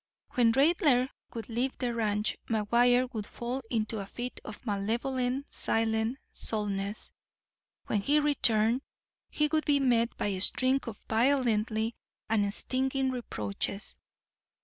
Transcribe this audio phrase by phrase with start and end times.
[0.31, 6.17] When Raidler would leave the ranch McGuire would fall into a fit of malevolent, silent
[6.31, 7.11] sullenness.
[7.85, 8.81] When he returned,
[9.29, 11.69] he would be met by a string of violent
[12.31, 13.99] and stinging reproaches.